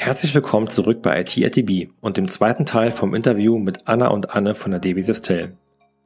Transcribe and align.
Herzlich 0.00 0.32
willkommen 0.32 0.68
zurück 0.68 1.02
bei 1.02 1.20
IT 1.20 1.36
at 1.44 1.56
DB 1.56 1.88
und 2.00 2.16
dem 2.16 2.28
zweiten 2.28 2.64
Teil 2.64 2.92
vom 2.92 3.16
Interview 3.16 3.58
mit 3.58 3.80
Anna 3.88 4.06
und 4.06 4.30
Anne 4.30 4.54
von 4.54 4.70
der 4.70 4.78
DB 4.78 5.02
Systel. 5.02 5.56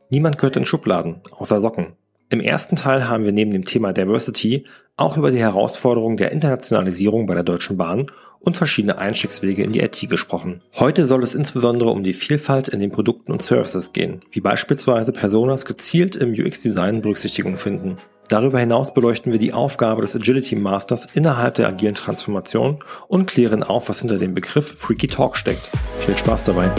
Niemand 0.08 0.38
gehört 0.38 0.56
in 0.56 0.64
Schubladen, 0.64 1.20
außer 1.30 1.60
Socken. 1.60 1.88
Im 2.30 2.40
ersten 2.40 2.74
Teil 2.74 3.06
haben 3.06 3.26
wir 3.26 3.32
neben 3.32 3.50
dem 3.50 3.64
Thema 3.64 3.92
Diversity 3.92 4.64
auch 4.96 5.18
über 5.18 5.30
die 5.30 5.40
Herausforderungen 5.40 6.16
der 6.16 6.32
Internationalisierung 6.32 7.26
bei 7.26 7.34
der 7.34 7.42
Deutschen 7.42 7.76
Bahn 7.76 8.06
und 8.40 8.56
verschiedene 8.56 8.96
Einstiegswege 8.96 9.62
in 9.62 9.72
die 9.72 9.80
IT 9.80 10.08
gesprochen. 10.08 10.62
Heute 10.78 11.06
soll 11.06 11.22
es 11.22 11.34
insbesondere 11.34 11.90
um 11.90 12.02
die 12.02 12.14
Vielfalt 12.14 12.68
in 12.68 12.80
den 12.80 12.92
Produkten 12.92 13.30
und 13.30 13.42
Services 13.42 13.92
gehen, 13.92 14.22
wie 14.30 14.40
beispielsweise 14.40 15.12
Personas 15.12 15.66
gezielt 15.66 16.16
im 16.16 16.32
UX-Design 16.32 17.02
Berücksichtigung 17.02 17.56
finden. 17.58 17.98
Darüber 18.32 18.58
hinaus 18.58 18.94
beleuchten 18.94 19.30
wir 19.30 19.38
die 19.38 19.52
Aufgabe 19.52 20.00
des 20.00 20.16
Agility 20.16 20.56
Masters 20.56 21.06
innerhalb 21.12 21.56
der 21.56 21.68
agilen 21.68 21.92
Transformation 21.92 22.78
und 23.06 23.26
klären 23.26 23.62
auf, 23.62 23.90
was 23.90 23.98
hinter 23.98 24.16
dem 24.16 24.32
Begriff 24.32 24.72
Freaky 24.78 25.06
Talk 25.06 25.36
steckt. 25.36 25.68
Viel 25.98 26.16
Spaß 26.16 26.44
dabei! 26.44 26.70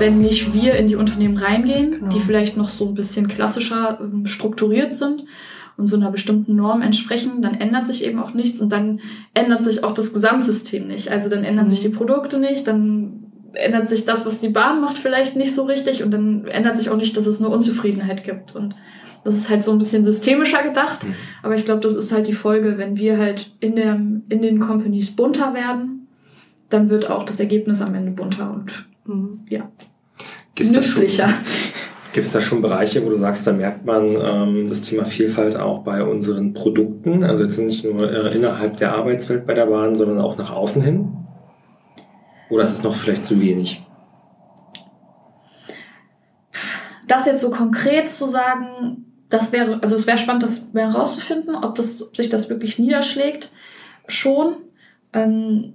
wenn 0.00 0.20
nicht 0.20 0.54
wir 0.54 0.74
in 0.74 0.86
die 0.86 0.94
Unternehmen 0.94 1.36
reingehen, 1.36 1.90
genau. 1.90 2.08
die 2.08 2.20
vielleicht 2.20 2.56
noch 2.56 2.68
so 2.68 2.86
ein 2.86 2.94
bisschen 2.94 3.26
klassischer 3.26 3.98
ähm, 4.00 4.26
strukturiert 4.26 4.94
sind 4.94 5.24
und 5.76 5.88
so 5.88 5.96
einer 5.96 6.12
bestimmten 6.12 6.54
Norm 6.54 6.82
entsprechen, 6.82 7.42
dann 7.42 7.54
ändert 7.54 7.88
sich 7.88 8.04
eben 8.04 8.20
auch 8.20 8.32
nichts 8.32 8.60
und 8.60 8.70
dann 8.70 9.00
ändert 9.34 9.64
sich 9.64 9.82
auch 9.82 9.92
das 9.92 10.14
Gesamtsystem 10.14 10.86
nicht. 10.86 11.10
Also 11.10 11.28
dann 11.28 11.42
ändern 11.42 11.64
mhm. 11.64 11.70
sich 11.70 11.80
die 11.80 11.88
Produkte 11.88 12.38
nicht, 12.38 12.68
dann 12.68 13.27
ändert 13.52 13.88
sich 13.88 14.04
das, 14.04 14.26
was 14.26 14.40
die 14.40 14.48
Bahn 14.48 14.80
macht, 14.80 14.98
vielleicht 14.98 15.36
nicht 15.36 15.54
so 15.54 15.64
richtig 15.64 16.02
und 16.02 16.10
dann 16.10 16.46
ändert 16.46 16.76
sich 16.76 16.90
auch 16.90 16.96
nicht, 16.96 17.16
dass 17.16 17.26
es 17.26 17.40
eine 17.40 17.48
Unzufriedenheit 17.48 18.24
gibt. 18.24 18.54
Und 18.54 18.74
das 19.24 19.36
ist 19.36 19.50
halt 19.50 19.62
so 19.62 19.72
ein 19.72 19.78
bisschen 19.78 20.04
systemischer 20.04 20.62
gedacht. 20.62 21.04
Mhm. 21.04 21.14
Aber 21.42 21.54
ich 21.54 21.64
glaube, 21.64 21.80
das 21.80 21.94
ist 21.94 22.12
halt 22.12 22.26
die 22.26 22.32
Folge, 22.32 22.78
wenn 22.78 22.96
wir 22.96 23.18
halt 23.18 23.52
in, 23.60 23.76
der, 23.76 23.94
in 23.94 24.42
den 24.42 24.60
Companies 24.60 25.14
bunter 25.14 25.54
werden, 25.54 26.08
dann 26.68 26.90
wird 26.90 27.10
auch 27.10 27.22
das 27.22 27.40
Ergebnis 27.40 27.80
am 27.80 27.94
Ende 27.94 28.12
bunter 28.12 28.52
und 28.52 28.86
mhm. 29.06 29.40
ja, 29.48 29.70
Gibt's 30.54 30.72
nützlicher. 30.72 31.28
Gibt 32.12 32.26
es 32.26 32.32
da 32.32 32.40
schon 32.40 32.62
Bereiche, 32.62 33.04
wo 33.04 33.10
du 33.10 33.16
sagst, 33.16 33.46
da 33.46 33.52
merkt 33.52 33.84
man 33.86 34.16
ähm, 34.20 34.66
das 34.68 34.82
Thema 34.82 35.04
Vielfalt 35.04 35.56
auch 35.56 35.80
bei 35.80 36.02
unseren 36.02 36.52
Produkten? 36.52 37.22
Also 37.22 37.44
jetzt 37.44 37.58
nicht 37.58 37.84
nur 37.84 38.10
äh, 38.10 38.34
innerhalb 38.34 38.76
der 38.78 38.92
Arbeitswelt 38.92 39.46
bei 39.46 39.54
der 39.54 39.66
Bahn, 39.66 39.94
sondern 39.94 40.18
auch 40.18 40.36
nach 40.36 40.52
außen 40.52 40.82
hin? 40.82 41.17
Oder 42.50 42.62
ist 42.62 42.72
es 42.72 42.82
noch 42.82 42.94
vielleicht 42.94 43.24
zu 43.24 43.40
wenig? 43.40 43.82
Das 47.06 47.26
jetzt 47.26 47.40
so 47.40 47.50
konkret 47.50 48.08
zu 48.08 48.26
sagen, 48.26 49.04
das 49.28 49.52
wäre, 49.52 49.80
also 49.82 49.96
es 49.96 50.06
wäre 50.06 50.18
spannend, 50.18 50.42
das 50.42 50.72
herauszufinden, 50.74 51.54
ob 51.54 51.74
das, 51.74 52.02
ob 52.02 52.16
sich 52.16 52.28
das 52.28 52.48
wirklich 52.48 52.78
niederschlägt. 52.78 53.50
Schon. 54.06 54.56
Ähm, 55.12 55.74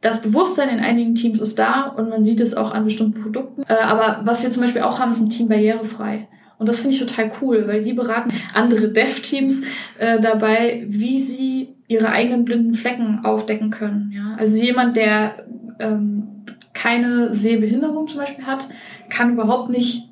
das 0.00 0.20
Bewusstsein 0.20 0.68
in 0.68 0.80
einigen 0.80 1.14
Teams 1.14 1.40
ist 1.40 1.58
da 1.58 1.84
und 1.84 2.10
man 2.10 2.24
sieht 2.24 2.40
es 2.40 2.56
auch 2.56 2.72
an 2.72 2.84
bestimmten 2.84 3.22
Produkten. 3.22 3.62
Äh, 3.68 3.74
aber 3.74 4.20
was 4.24 4.42
wir 4.42 4.50
zum 4.50 4.62
Beispiel 4.62 4.82
auch 4.82 4.98
haben, 4.98 5.10
ist 5.10 5.20
ein 5.20 5.30
Team 5.30 5.48
barrierefrei. 5.48 6.28
Und 6.58 6.68
das 6.68 6.80
finde 6.80 6.96
ich 6.96 7.02
total 7.02 7.30
cool, 7.40 7.66
weil 7.66 7.82
die 7.82 7.92
beraten 7.92 8.32
andere 8.54 8.88
Dev-Teams 8.88 9.62
äh, 9.98 10.20
dabei, 10.20 10.84
wie 10.86 11.18
sie 11.18 11.74
ihre 11.88 12.08
eigenen 12.08 12.44
blinden 12.44 12.74
Flecken 12.74 13.24
aufdecken 13.24 13.70
können. 13.70 14.12
Ja? 14.14 14.36
Also 14.38 14.62
jemand, 14.62 14.96
der 14.96 15.46
ähm, 15.82 16.44
keine 16.72 17.34
Sehbehinderung 17.34 18.08
zum 18.08 18.20
Beispiel 18.20 18.46
hat, 18.46 18.68
kann 19.10 19.34
überhaupt 19.34 19.68
nicht 19.68 20.08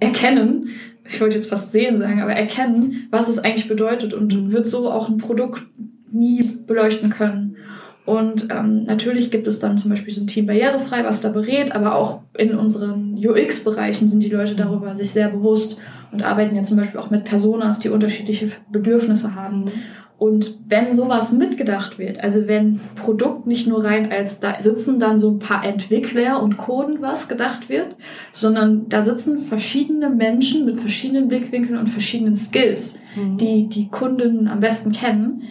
erkennen, 0.00 0.68
ich 1.06 1.20
wollte 1.20 1.36
jetzt 1.36 1.50
fast 1.50 1.72
sehen 1.72 1.98
sagen, 1.98 2.22
aber 2.22 2.32
erkennen, 2.32 3.08
was 3.10 3.28
es 3.28 3.38
eigentlich 3.38 3.68
bedeutet 3.68 4.14
und 4.14 4.50
wird 4.50 4.66
so 4.66 4.90
auch 4.90 5.08
ein 5.08 5.18
Produkt 5.18 5.62
nie 6.10 6.42
beleuchten 6.66 7.10
können. 7.10 7.56
Und 8.06 8.48
ähm, 8.50 8.84
natürlich 8.84 9.30
gibt 9.30 9.46
es 9.46 9.60
dann 9.60 9.78
zum 9.78 9.90
Beispiel 9.90 10.12
so 10.12 10.20
ein 10.20 10.26
Team 10.26 10.46
barrierefrei, 10.46 11.04
was 11.04 11.20
da 11.20 11.30
berät, 11.30 11.74
aber 11.74 11.94
auch 11.94 12.20
in 12.36 12.54
unseren 12.54 13.14
UX-Bereichen 13.14 14.08
sind 14.08 14.22
die 14.22 14.30
Leute 14.30 14.54
darüber 14.54 14.94
sich 14.94 15.10
sehr 15.10 15.30
bewusst 15.30 15.78
und 16.12 16.22
arbeiten 16.22 16.54
ja 16.54 16.62
zum 16.62 16.76
Beispiel 16.76 17.00
auch 17.00 17.10
mit 17.10 17.24
Personas, 17.24 17.80
die 17.80 17.88
unterschiedliche 17.88 18.50
Bedürfnisse 18.70 19.34
haben. 19.34 19.64
Und 20.16 20.58
wenn 20.68 20.92
sowas 20.92 21.32
mitgedacht 21.32 21.98
wird, 21.98 22.22
also 22.22 22.46
wenn 22.46 22.80
Produkt 22.94 23.46
nicht 23.46 23.66
nur 23.66 23.84
rein 23.84 24.12
als 24.12 24.38
da 24.38 24.62
sitzen 24.62 25.00
dann 25.00 25.18
so 25.18 25.30
ein 25.30 25.40
paar 25.40 25.64
Entwickler 25.64 26.40
und 26.40 26.56
Coden 26.56 27.02
was 27.02 27.28
gedacht 27.28 27.68
wird, 27.68 27.96
sondern 28.32 28.88
da 28.88 29.02
sitzen 29.02 29.40
verschiedene 29.40 30.10
Menschen 30.10 30.66
mit 30.66 30.80
verschiedenen 30.80 31.26
Blickwinkeln 31.26 31.78
und 31.78 31.88
verschiedenen 31.88 32.36
Skills, 32.36 33.00
mhm. 33.16 33.38
die 33.38 33.68
die 33.68 33.88
Kunden 33.88 34.46
am 34.46 34.60
besten 34.60 34.92
kennen, 34.92 35.42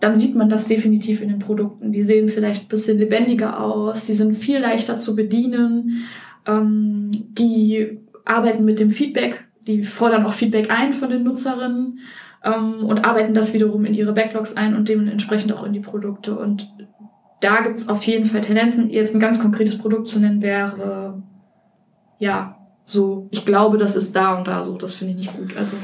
dann 0.00 0.16
sieht 0.16 0.34
man 0.34 0.48
das 0.48 0.66
definitiv 0.66 1.22
in 1.22 1.28
den 1.28 1.38
Produkten. 1.38 1.92
Die 1.92 2.02
sehen 2.02 2.28
vielleicht 2.28 2.64
ein 2.64 2.68
bisschen 2.68 2.98
lebendiger 2.98 3.62
aus, 3.62 4.04
die 4.04 4.14
sind 4.14 4.34
viel 4.34 4.58
leichter 4.58 4.98
zu 4.98 5.14
bedienen, 5.14 6.04
ähm, 6.46 7.10
die 7.12 7.98
arbeiten 8.24 8.64
mit 8.64 8.80
dem 8.80 8.90
Feedback, 8.90 9.46
die 9.66 9.84
fordern 9.84 10.26
auch 10.26 10.32
Feedback 10.32 10.70
ein 10.70 10.92
von 10.92 11.10
den 11.10 11.22
Nutzerinnen 11.22 12.00
ähm, 12.46 12.84
und 12.84 13.04
arbeiten 13.04 13.34
das 13.34 13.52
wiederum 13.52 13.84
in 13.84 13.94
ihre 13.94 14.12
Backlogs 14.12 14.56
ein 14.56 14.74
und 14.74 14.88
dementsprechend 14.88 15.52
auch 15.52 15.64
in 15.64 15.72
die 15.72 15.80
Produkte. 15.80 16.38
Und 16.38 16.72
da 17.40 17.60
gibt's 17.60 17.88
auf 17.88 18.02
jeden 18.04 18.26
Fall 18.26 18.40
Tendenzen. 18.40 18.88
Jetzt 18.88 19.14
ein 19.14 19.20
ganz 19.20 19.40
konkretes 19.40 19.76
Produkt 19.76 20.08
zu 20.08 20.20
nennen 20.20 20.40
wäre, 20.40 21.22
ja, 22.18 22.56
so, 22.84 23.28
ich 23.32 23.44
glaube, 23.44 23.78
das 23.78 23.96
ist 23.96 24.14
da 24.14 24.38
und 24.38 24.46
da 24.46 24.62
so. 24.62 24.78
Das 24.78 24.94
finde 24.94 25.14
ich 25.14 25.18
nicht 25.18 25.36
gut. 25.36 25.56
Also 25.56 25.76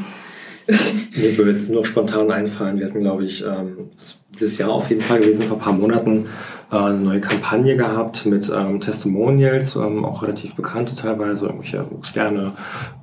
Mir 1.16 1.36
würde 1.36 1.50
jetzt 1.50 1.70
nur 1.70 1.84
spontan 1.84 2.30
einfallen. 2.30 2.78
Wir 2.78 2.86
hatten, 2.86 3.00
glaube 3.00 3.24
ich, 3.24 3.44
ähm, 3.44 3.90
dieses 4.34 4.58
Jahr 4.58 4.70
auf 4.70 4.88
jeden 4.90 5.02
Fall 5.02 5.20
gewesen, 5.20 5.46
vor 5.46 5.56
ein 5.56 5.62
paar 5.62 5.72
Monaten, 5.72 6.26
äh, 6.70 6.76
eine 6.76 6.98
neue 6.98 7.20
Kampagne 7.20 7.76
gehabt 7.76 8.26
mit 8.26 8.50
ähm, 8.54 8.80
Testimonials, 8.80 9.76
ähm, 9.76 10.04
auch 10.04 10.22
relativ 10.22 10.54
bekannte 10.54 10.94
teilweise, 10.94 11.46
irgendwelche 11.46 11.84
Sterne, 12.02 12.52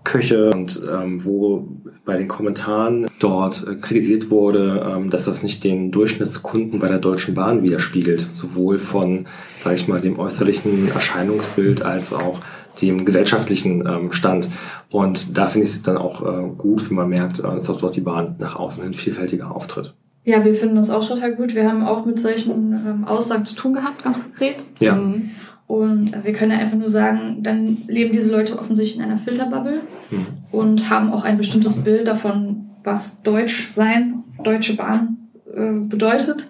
Köche 0.03 0.49
und 0.49 0.81
wo 1.17 1.67
bei 2.03 2.17
den 2.17 2.27
Kommentaren 2.27 3.07
dort 3.19 3.67
äh, 3.67 3.75
kritisiert 3.75 4.31
wurde, 4.31 5.07
dass 5.11 5.25
das 5.25 5.43
nicht 5.43 5.63
den 5.63 5.91
Durchschnittskunden 5.91 6.79
bei 6.79 6.87
der 6.87 6.97
Deutschen 6.97 7.35
Bahn 7.35 7.61
widerspiegelt, 7.61 8.19
sowohl 8.19 8.79
von, 8.79 9.27
sage 9.55 9.75
ich 9.75 9.87
mal, 9.87 10.01
dem 10.01 10.17
äußerlichen 10.17 10.89
Erscheinungsbild 10.91 11.83
als 11.83 12.11
auch 12.11 12.39
dem 12.81 13.05
gesellschaftlichen 13.05 13.85
ähm, 13.87 14.11
Stand. 14.11 14.49
Und 14.89 15.37
da 15.37 15.47
finde 15.47 15.67
ich 15.67 15.73
es 15.73 15.81
dann 15.81 15.97
auch 15.97 16.21
äh, 16.21 16.49
gut, 16.57 16.89
wenn 16.89 16.97
man 16.97 17.09
merkt, 17.09 17.39
äh, 17.39 17.43
dass 17.43 17.69
auch 17.69 17.79
dort 17.79 17.95
die 17.95 18.01
Bahn 18.01 18.35
nach 18.39 18.55
außen 18.55 18.83
hin 18.83 18.93
vielfältiger 18.93 19.55
auftritt. 19.55 19.93
Ja, 20.25 20.43
wir 20.43 20.53
finden 20.53 20.75
das 20.75 20.89
auch 20.89 21.07
total 21.07 21.35
gut. 21.35 21.55
Wir 21.55 21.67
haben 21.67 21.83
auch 21.85 22.05
mit 22.05 22.19
solchen 22.19 22.73
ähm, 22.73 23.05
Aussagen 23.05 23.45
zu 23.45 23.55
tun 23.55 23.73
gehabt, 23.73 24.03
ganz 24.03 24.21
konkret. 24.21 24.63
Ja. 24.79 24.95
Mhm. 24.95 25.31
Und 25.65 26.23
wir 26.23 26.33
können 26.33 26.51
einfach 26.51 26.77
nur 26.77 26.89
sagen, 26.89 27.43
dann 27.43 27.77
leben 27.87 28.11
diese 28.11 28.31
Leute 28.31 28.57
offensichtlich 28.57 28.97
in 28.97 29.03
einer 29.03 29.19
Filterbubble 29.19 29.81
mhm. 30.09 30.25
und 30.51 30.89
haben 30.89 31.13
auch 31.13 31.23
ein 31.23 31.37
bestimmtes 31.37 31.75
Bild 31.83 32.07
davon, 32.07 32.65
was 32.83 33.21
Deutsch 33.21 33.69
sein, 33.69 34.23
Deutsche 34.43 34.75
Bahn 34.75 35.29
äh, 35.53 35.73
bedeutet. 35.73 36.49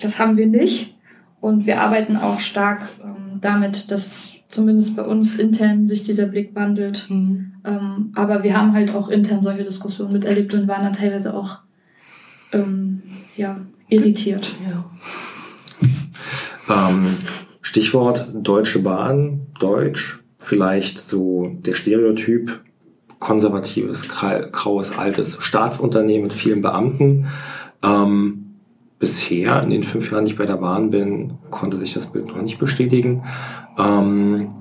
Das 0.00 0.18
haben 0.18 0.36
wir 0.36 0.46
nicht. 0.46 0.96
Und 1.40 1.66
wir 1.66 1.80
arbeiten 1.80 2.16
auch 2.16 2.40
stark 2.40 2.82
ähm, 3.02 3.15
damit, 3.40 3.90
dass 3.90 4.36
zumindest 4.48 4.96
bei 4.96 5.02
uns 5.02 5.36
intern 5.36 5.88
sich 5.88 6.02
dieser 6.02 6.26
Blick 6.26 6.54
wandelt. 6.54 7.06
Mhm. 7.08 7.54
Ähm, 7.64 8.12
aber 8.14 8.42
wir 8.42 8.56
haben 8.56 8.72
halt 8.72 8.94
auch 8.94 9.08
intern 9.08 9.42
solche 9.42 9.64
Diskussionen 9.64 10.12
miterlebt 10.12 10.54
und 10.54 10.68
waren 10.68 10.84
dann 10.84 10.92
teilweise 10.92 11.34
auch 11.34 11.58
ähm, 12.52 13.02
ja, 13.36 13.60
irritiert. 13.88 14.54
Ja. 14.66 14.84
Ähm, 16.68 17.06
Stichwort 17.60 18.26
Deutsche 18.34 18.80
Bahn, 18.80 19.46
Deutsch, 19.60 20.20
vielleicht 20.38 20.98
so 20.98 21.52
der 21.60 21.74
Stereotyp 21.74 22.60
konservatives, 23.18 24.08
graues, 24.08 24.96
altes 24.96 25.38
Staatsunternehmen 25.40 26.24
mit 26.24 26.32
vielen 26.32 26.62
Beamten. 26.62 27.26
Ähm, 27.82 28.45
bisher, 28.98 29.62
in 29.62 29.70
den 29.70 29.82
fünf 29.82 30.10
Jahren, 30.10 30.24
die 30.24 30.32
ich 30.32 30.38
bei 30.38 30.46
der 30.46 30.56
Bahn 30.56 30.90
bin, 30.90 31.34
konnte 31.50 31.76
sich 31.76 31.94
das 31.94 32.06
Bild 32.06 32.28
noch 32.28 32.40
nicht 32.40 32.58
bestätigen. 32.58 33.24
Ähm, 33.78 34.54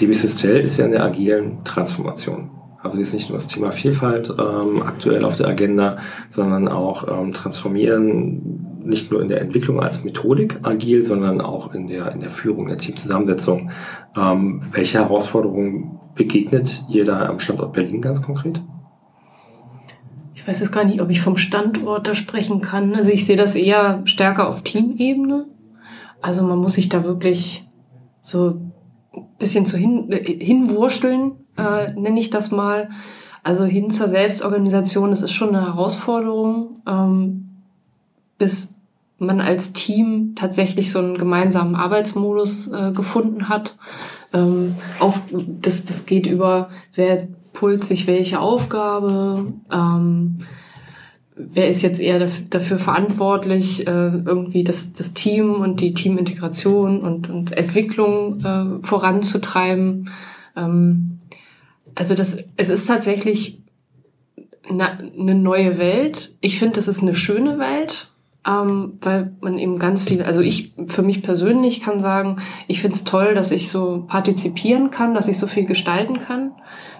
DB 0.00 0.12
Systel 0.12 0.56
ist 0.58 0.76
ja 0.78 0.84
in 0.84 0.92
der 0.92 1.04
agilen 1.04 1.64
Transformation. 1.64 2.50
Also 2.80 2.98
ist 2.98 3.12
nicht 3.12 3.28
nur 3.28 3.38
das 3.38 3.48
Thema 3.48 3.72
Vielfalt 3.72 4.32
ähm, 4.38 4.82
aktuell 4.84 5.24
auf 5.24 5.36
der 5.36 5.48
Agenda, 5.48 5.96
sondern 6.30 6.68
auch 6.68 7.08
ähm, 7.08 7.32
transformieren 7.32 8.84
nicht 8.84 9.10
nur 9.10 9.20
in 9.20 9.28
der 9.28 9.40
Entwicklung 9.40 9.80
als 9.80 10.04
Methodik 10.04 10.60
agil, 10.62 11.02
sondern 11.02 11.40
auch 11.40 11.74
in 11.74 11.88
der 11.88 12.12
in 12.12 12.20
der 12.20 12.30
Führung, 12.30 12.68
der 12.68 12.78
Teamzusammensetzung. 12.78 13.70
Ähm, 14.16 14.60
welche 14.72 14.98
Herausforderungen 14.98 15.98
begegnet 16.14 16.84
ihr 16.88 17.04
da 17.04 17.26
am 17.26 17.40
Standort 17.40 17.72
Berlin 17.72 18.00
ganz 18.00 18.22
konkret? 18.22 18.62
Ich 20.48 20.54
weiß 20.54 20.60
jetzt 20.60 20.72
gar 20.72 20.84
nicht, 20.84 21.02
ob 21.02 21.10
ich 21.10 21.20
vom 21.20 21.36
Standort 21.36 22.08
da 22.08 22.14
sprechen 22.14 22.62
kann. 22.62 22.94
Also 22.94 23.10
ich 23.10 23.26
sehe 23.26 23.36
das 23.36 23.54
eher 23.54 24.00
stärker 24.06 24.48
auf 24.48 24.62
Teamebene. 24.62 25.44
Also 26.22 26.42
man 26.42 26.56
muss 26.56 26.72
sich 26.72 26.88
da 26.88 27.04
wirklich 27.04 27.68
so 28.22 28.58
ein 29.14 29.26
bisschen 29.38 29.66
zu 29.66 29.76
hin, 29.76 30.10
äh, 30.10 30.42
hinwursteln, 30.42 31.32
äh, 31.58 31.92
nenne 31.92 32.18
ich 32.18 32.30
das 32.30 32.50
mal. 32.50 32.88
Also 33.42 33.66
hin 33.66 33.90
zur 33.90 34.08
Selbstorganisation, 34.08 35.10
das 35.10 35.20
ist 35.20 35.32
schon 35.32 35.54
eine 35.54 35.66
Herausforderung, 35.66 36.80
ähm, 36.88 37.50
bis 38.38 38.80
man 39.18 39.42
als 39.42 39.74
Team 39.74 40.32
tatsächlich 40.34 40.90
so 40.90 41.00
einen 41.00 41.18
gemeinsamen 41.18 41.76
Arbeitsmodus 41.76 42.68
äh, 42.68 42.92
gefunden 42.92 43.50
hat. 43.50 43.76
Ähm, 44.32 44.76
auf, 44.98 45.20
das, 45.60 45.84
das 45.84 46.06
geht 46.06 46.26
über, 46.26 46.70
wer 46.94 47.28
pult 47.58 47.82
sich 47.82 48.06
welche 48.06 48.38
Aufgabe, 48.38 49.52
ähm, 49.72 50.38
wer 51.34 51.68
ist 51.68 51.82
jetzt 51.82 51.98
eher 52.00 52.30
dafür 52.50 52.78
verantwortlich, 52.78 53.84
äh, 53.84 53.90
irgendwie 53.90 54.62
das, 54.62 54.92
das 54.92 55.12
Team 55.12 55.54
und 55.54 55.80
die 55.80 55.92
Teamintegration 55.92 57.00
und, 57.00 57.28
und 57.28 57.50
Entwicklung 57.50 58.44
äh, 58.44 58.86
voranzutreiben. 58.86 60.08
Ähm, 60.54 61.18
also 61.96 62.14
das, 62.14 62.44
es 62.56 62.68
ist 62.68 62.86
tatsächlich 62.86 63.60
eine, 64.68 65.34
neue 65.34 65.78
Welt. 65.78 66.36
Ich 66.40 66.60
finde, 66.60 66.76
das 66.76 66.86
ist 66.86 67.02
eine 67.02 67.16
schöne 67.16 67.58
Welt, 67.58 68.12
ähm, 68.48 68.98
weil 69.02 69.36
man 69.40 69.58
eben 69.58 69.78
ganz 69.78 70.04
viel, 70.04 70.22
also 70.22 70.40
ich 70.40 70.72
für 70.86 71.02
mich 71.02 71.22
persönlich 71.22 71.82
kann 71.82 72.00
sagen, 72.00 72.36
ich 72.66 72.80
finde 72.80 72.96
es 72.96 73.04
toll, 73.04 73.34
dass 73.34 73.50
ich 73.50 73.68
so 73.68 74.04
partizipieren 74.08 74.90
kann, 74.90 75.14
dass 75.14 75.28
ich 75.28 75.38
so 75.38 75.46
viel 75.46 75.66
gestalten 75.66 76.18
kann. 76.18 76.52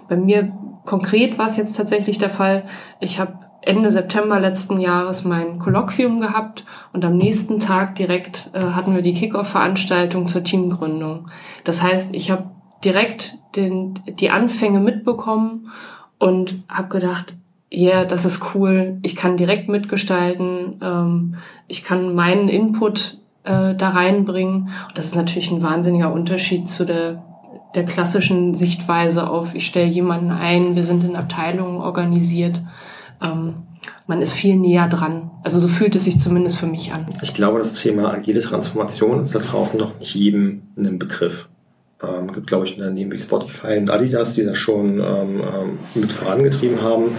Bei 0.07 0.15
mir 0.15 0.51
konkret 0.85 1.39
war 1.39 1.47
es 1.47 1.57
jetzt 1.57 1.75
tatsächlich 1.75 2.19
der 2.19 2.29
Fall, 2.29 2.65
ich 2.99 3.19
habe 3.19 3.39
Ende 3.61 3.91
September 3.91 4.39
letzten 4.39 4.79
Jahres 4.79 5.25
mein 5.25 5.59
Kolloquium 5.59 6.21
gehabt 6.21 6.65
und 6.93 7.03
am 7.03 7.17
nächsten 7.17 7.59
Tag 7.59 7.95
direkt 7.95 8.51
äh, 8.53 8.59
hatten 8.61 8.95
wir 8.95 9.01
die 9.01 9.13
Kickoff-Veranstaltung 9.13 10.27
zur 10.27 10.43
Teamgründung. 10.43 11.29
Das 11.65 11.83
heißt, 11.83 12.15
ich 12.15 12.31
habe 12.31 12.51
direkt 12.85 13.37
den, 13.55 13.99
die 14.07 14.29
Anfänge 14.29 14.79
mitbekommen 14.79 15.71
und 16.19 16.63
habe 16.69 16.87
gedacht, 16.87 17.35
yeah, 17.71 18.05
das 18.05 18.25
ist 18.25 18.53
cool, 18.53 18.97
ich 19.01 19.15
kann 19.15 19.37
direkt 19.37 19.69
mitgestalten, 19.69 20.79
ähm, 20.81 21.35
ich 21.67 21.83
kann 21.83 22.15
meinen 22.15 22.49
Input 22.49 23.17
äh, 23.43 23.75
da 23.75 23.89
reinbringen. 23.89 24.69
Und 24.87 24.97
das 24.97 25.05
ist 25.05 25.15
natürlich 25.15 25.51
ein 25.51 25.61
wahnsinniger 25.61 26.11
Unterschied 26.11 26.67
zu 26.67 26.85
der, 26.85 27.23
der 27.75 27.85
klassischen 27.85 28.55
Sichtweise 28.55 29.29
auf, 29.29 29.55
ich 29.55 29.67
stelle 29.67 29.87
jemanden 29.87 30.31
ein, 30.31 30.75
wir 30.75 30.83
sind 30.83 31.03
in 31.03 31.15
Abteilungen 31.15 31.77
organisiert 31.77 32.61
ähm, 33.21 33.55
man 34.07 34.21
ist 34.21 34.33
viel 34.33 34.55
näher 34.55 34.87
dran. 34.87 35.31
Also 35.43 35.59
so 35.59 35.67
fühlt 35.67 35.95
es 35.95 36.05
sich 36.05 36.19
zumindest 36.19 36.57
für 36.57 36.65
mich 36.65 36.91
an. 36.91 37.05
Ich 37.21 37.33
glaube, 37.33 37.59
das 37.59 37.75
Thema 37.75 38.11
agile 38.13 38.39
Transformation 38.39 39.21
ist 39.21 39.35
da 39.35 39.39
draußen 39.39 39.79
noch 39.79 39.97
nicht 39.99 40.15
jedem 40.15 40.63
ein 40.77 40.99
Begriff. 40.99 41.47
Ähm, 42.01 42.31
gibt, 42.31 42.47
glaube 42.47 42.65
ich, 42.65 42.77
Unternehmen 42.77 43.11
wie 43.11 43.17
Spotify 43.17 43.77
und 43.77 43.89
Adidas, 43.89 44.33
die 44.33 44.45
das 44.45 44.57
schon 44.57 44.99
ähm, 44.99 45.41
ähm 45.41 45.79
mit 45.95 46.11
vorangetrieben 46.11 46.81
haben. 46.81 47.11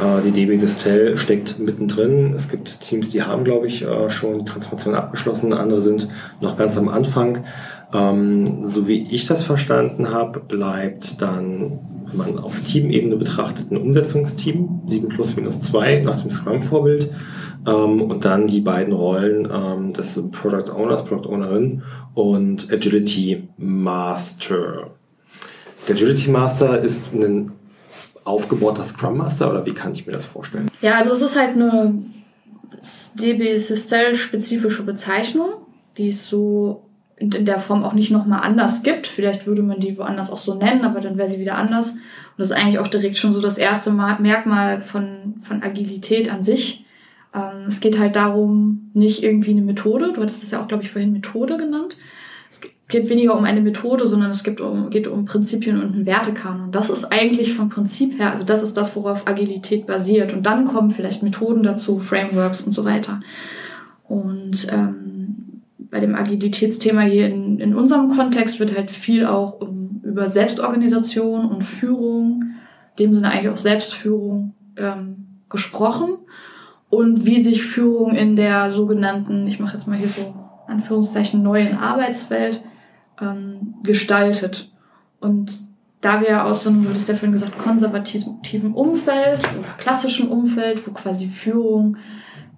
Äh, 0.00 0.22
die 0.24 0.32
DB 0.32 0.56
Sistel 0.56 1.16
steckt 1.16 1.58
mittendrin. 1.58 2.34
Es 2.34 2.48
gibt 2.48 2.80
Teams, 2.80 3.10
die 3.10 3.22
haben, 3.22 3.44
glaube 3.44 3.66
ich, 3.66 3.82
äh, 3.82 4.10
schon 4.10 4.40
die 4.40 4.44
Transformation 4.44 4.94
abgeschlossen. 4.94 5.52
Andere 5.52 5.82
sind 5.82 6.08
noch 6.40 6.56
ganz 6.56 6.76
am 6.78 6.88
Anfang. 6.88 7.44
Ähm, 7.92 8.64
so 8.64 8.86
wie 8.86 9.08
ich 9.14 9.26
das 9.26 9.42
verstanden 9.42 10.10
habe, 10.10 10.40
bleibt 10.40 11.20
dann 11.22 11.78
wenn 12.10 12.34
man 12.34 12.38
auf 12.38 12.60
Teamebene 12.60 13.16
betrachtet, 13.16 13.70
ein 13.70 13.76
Umsetzungsteam, 13.76 14.82
7 14.86 15.08
plus 15.08 15.36
minus 15.36 15.60
2 15.60 16.00
nach 16.00 16.20
dem 16.20 16.30
Scrum-Vorbild. 16.30 17.10
Ähm, 17.66 18.02
und 18.02 18.24
dann 18.24 18.46
die 18.46 18.60
beiden 18.60 18.92
Rollen 18.92 19.48
ähm, 19.52 19.92
des 19.92 20.22
Product 20.30 20.72
Owners, 20.72 21.04
Product 21.04 21.28
Ownerin 21.28 21.82
und 22.14 22.72
Agility 22.72 23.48
Master. 23.58 24.90
Der 25.86 25.94
Agility 25.94 26.30
Master 26.30 26.80
ist 26.80 27.12
ein 27.12 27.52
aufgebauter 28.28 28.82
Scrum 28.82 29.16
Master 29.16 29.50
oder 29.50 29.66
wie 29.66 29.74
kann 29.74 29.92
ich 29.92 30.06
mir 30.06 30.12
das 30.12 30.24
vorstellen? 30.24 30.70
Ja, 30.82 30.96
also 30.96 31.12
es 31.12 31.22
ist 31.22 31.38
halt 31.38 31.56
eine 31.56 32.02
DB 33.14 33.56
Sistel 33.56 34.14
spezifische 34.14 34.82
Bezeichnung, 34.82 35.48
die 35.96 36.08
ist 36.08 36.28
so 36.28 36.84
in 37.16 37.44
der 37.44 37.58
Form 37.58 37.82
auch 37.82 37.94
nicht 37.94 38.12
nochmal 38.12 38.42
anders 38.42 38.84
gibt. 38.84 39.08
Vielleicht 39.08 39.46
würde 39.46 39.62
man 39.62 39.80
die 39.80 39.98
woanders 39.98 40.30
auch 40.30 40.38
so 40.38 40.54
nennen, 40.54 40.84
aber 40.84 41.00
dann 41.00 41.18
wäre 41.18 41.28
sie 41.28 41.40
wieder 41.40 41.56
anders. 41.56 41.92
Und 41.92 42.00
das 42.36 42.50
ist 42.50 42.56
eigentlich 42.56 42.78
auch 42.78 42.86
direkt 42.86 43.16
schon 43.16 43.32
so 43.32 43.40
das 43.40 43.58
erste 43.58 43.90
Merkmal 43.90 44.80
von, 44.80 45.34
von 45.42 45.64
Agilität 45.64 46.32
an 46.32 46.44
sich. 46.44 46.84
Ähm, 47.34 47.66
es 47.66 47.80
geht 47.80 47.98
halt 47.98 48.14
darum, 48.14 48.90
nicht 48.94 49.24
irgendwie 49.24 49.50
eine 49.50 49.62
Methode, 49.62 50.12
du 50.12 50.22
hattest 50.22 50.44
das 50.44 50.52
ja 50.52 50.62
auch, 50.62 50.68
glaube 50.68 50.84
ich, 50.84 50.90
vorhin 50.90 51.12
Methode 51.12 51.56
genannt. 51.56 51.96
Geht 52.88 53.10
weniger 53.10 53.36
um 53.36 53.44
eine 53.44 53.60
Methode, 53.60 54.06
sondern 54.06 54.30
es 54.30 54.42
geht 54.42 54.60
um, 54.60 54.88
geht 54.88 55.06
um 55.06 55.26
Prinzipien 55.26 55.80
und 55.80 55.92
einen 55.92 56.06
Wertekanon. 56.06 56.72
Das 56.72 56.88
ist 56.88 57.12
eigentlich 57.12 57.54
vom 57.54 57.68
Prinzip 57.68 58.18
her, 58.18 58.30
also 58.30 58.44
das 58.44 58.62
ist 58.62 58.76
das, 58.76 58.96
worauf 58.96 59.28
Agilität 59.28 59.86
basiert. 59.86 60.32
Und 60.32 60.46
dann 60.46 60.64
kommen 60.64 60.90
vielleicht 60.90 61.22
Methoden 61.22 61.62
dazu, 61.62 61.98
Frameworks 61.98 62.62
und 62.62 62.72
so 62.72 62.86
weiter. 62.86 63.20
Und 64.08 64.68
ähm, 64.72 65.62
bei 65.90 66.00
dem 66.00 66.14
Agilitätsthema 66.14 67.02
hier 67.02 67.28
in, 67.28 67.60
in 67.60 67.74
unserem 67.74 68.08
Kontext 68.08 68.58
wird 68.58 68.76
halt 68.76 68.90
viel 68.90 69.26
auch 69.26 69.60
um, 69.60 70.00
über 70.02 70.28
Selbstorganisation 70.28 71.44
und 71.44 71.62
Führung, 71.62 72.54
in 72.96 73.04
dem 73.04 73.12
Sinne 73.12 73.30
eigentlich 73.30 73.52
auch 73.52 73.58
Selbstführung 73.58 74.54
ähm, 74.76 75.26
gesprochen 75.50 76.18
und 76.90 77.26
wie 77.26 77.42
sich 77.42 77.62
Führung 77.62 78.14
in 78.14 78.36
der 78.36 78.70
sogenannten, 78.70 79.46
ich 79.46 79.60
mache 79.60 79.74
jetzt 79.74 79.86
mal 79.86 79.98
hier 79.98 80.08
so 80.08 80.34
Anführungszeichen, 80.66 81.42
neuen 81.42 81.76
Arbeitswelt 81.78 82.62
ähm, 83.20 83.74
gestaltet. 83.82 84.70
Und 85.20 85.68
da 86.00 86.20
wir 86.20 86.44
aus 86.44 86.64
so 86.64 86.70
einem, 86.70 86.84
du 86.84 86.90
hattest 86.90 87.08
ja 87.08 87.14
vorhin 87.14 87.32
gesagt, 87.32 87.58
konservativen 87.58 88.72
Umfeld 88.72 89.40
oder 89.58 89.68
klassischen 89.78 90.28
Umfeld, 90.28 90.86
wo 90.86 90.92
quasi 90.92 91.26
Führung 91.26 91.96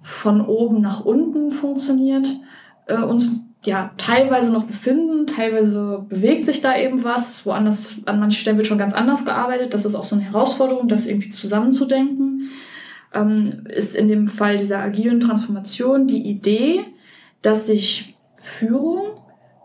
von 0.03 0.41
oben 0.41 0.81
nach 0.81 1.05
unten 1.05 1.51
funktioniert, 1.51 2.27
äh, 2.87 2.99
uns 2.99 3.43
ja 3.65 3.91
teilweise 3.99 4.53
noch 4.53 4.65
befinden, 4.65 5.27
teilweise 5.27 6.05
bewegt 6.09 6.47
sich 6.47 6.63
da 6.63 6.77
eben 6.77 7.05
was, 7.05 7.45
woanders, 7.45 8.07
an 8.07 8.19
manchen 8.19 8.41
Stellen 8.41 8.57
wird 8.57 8.67
schon 8.67 8.79
ganz 8.79 8.95
anders 8.95 9.25
gearbeitet. 9.25 9.75
Das 9.75 9.85
ist 9.85 9.95
auch 9.95 10.05
so 10.05 10.17
eine 10.17 10.25
Herausforderung, 10.25 10.89
das 10.89 11.07
irgendwie 11.07 11.29
zusammenzudenken. 11.29 12.51
Ähm, 13.13 13.65
ist 13.69 13.97
in 13.97 14.09
dem 14.09 14.29
Fall 14.29 14.57
dieser 14.57 14.79
agilen 14.79 15.21
Transformation 15.21 16.07
die 16.07 16.23
Idee, 16.29 16.81
dass 17.43 17.67
sich 17.67 18.17
Führung 18.37 19.20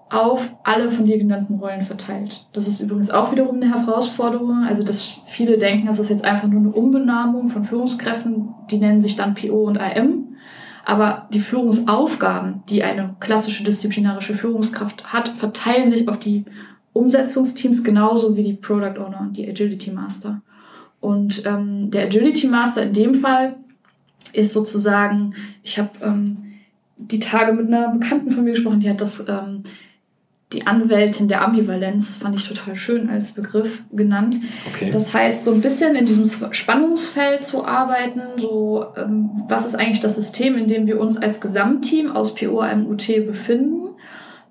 auf 0.09 0.55
alle 0.63 0.91
von 0.91 1.05
dir 1.05 1.17
genannten 1.17 1.55
Rollen 1.55 1.81
verteilt. 1.81 2.45
Das 2.53 2.67
ist 2.67 2.79
übrigens 2.79 3.09
auch 3.09 3.31
wiederum 3.31 3.55
eine 3.55 3.73
Herausforderung. 3.73 4.63
Also, 4.63 4.83
dass 4.83 5.19
viele 5.25 5.57
denken, 5.57 5.87
das 5.87 5.99
ist 5.99 6.09
jetzt 6.09 6.23
einfach 6.23 6.47
nur 6.47 6.59
eine 6.59 6.71
Umbenamung 6.71 7.49
von 7.49 7.63
Führungskräften, 7.63 8.49
die 8.69 8.77
nennen 8.77 9.01
sich 9.01 9.15
dann 9.15 9.33
PO 9.33 9.65
und 9.65 9.79
AM. 9.79 10.35
Aber 10.85 11.27
die 11.33 11.39
Führungsaufgaben, 11.39 12.61
die 12.69 12.83
eine 12.83 13.15
klassische 13.19 13.63
disziplinarische 13.63 14.35
Führungskraft 14.35 15.11
hat, 15.11 15.29
verteilen 15.29 15.89
sich 15.89 16.07
auf 16.07 16.19
die 16.19 16.45
Umsetzungsteams 16.93 17.83
genauso 17.83 18.37
wie 18.37 18.43
die 18.43 18.53
Product 18.53 18.99
Owner 18.99 19.29
die 19.31 19.49
Agility 19.49 19.91
Master. 19.91 20.41
Und 20.99 21.43
ähm, 21.45 21.89
der 21.89 22.05
Agility 22.05 22.47
Master 22.47 22.83
in 22.83 22.93
dem 22.93 23.15
Fall 23.15 23.55
ist 24.31 24.53
sozusagen, 24.53 25.33
ich 25.63 25.79
habe 25.79 25.89
ähm, 26.03 26.35
die 26.97 27.19
Tage 27.19 27.53
mit 27.53 27.67
einer 27.67 27.89
Bekannten 27.89 28.31
von 28.31 28.43
mir 28.43 28.51
gesprochen, 28.51 28.79
die 28.79 28.89
hat 28.89 29.01
das 29.01 29.25
ähm, 29.27 29.63
die 30.53 30.67
Anwältin 30.67 31.27
der 31.27 31.43
Ambivalenz, 31.43 32.17
fand 32.17 32.35
ich 32.35 32.47
total 32.47 32.75
schön 32.75 33.09
als 33.09 33.31
Begriff 33.31 33.83
genannt. 33.91 34.37
Okay. 34.67 34.91
Das 34.91 35.13
heißt, 35.13 35.43
so 35.43 35.51
ein 35.51 35.61
bisschen 35.61 35.95
in 35.95 36.05
diesem 36.05 36.25
Spannungsfeld 36.53 37.43
zu 37.43 37.65
arbeiten, 37.65 38.39
so 38.39 38.85
ähm, 38.95 39.31
was 39.49 39.65
ist 39.65 39.75
eigentlich 39.75 40.01
das 40.01 40.15
System, 40.15 40.55
in 40.55 40.67
dem 40.67 40.85
wir 40.85 40.99
uns 40.99 41.17
als 41.17 41.41
Gesamtteam 41.41 42.11
aus 42.11 42.35
POMUT 42.35 43.07
befinden? 43.25 43.95